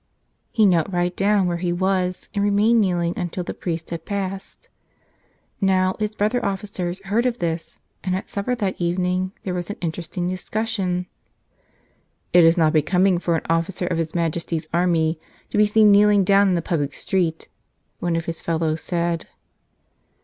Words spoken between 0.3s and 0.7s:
He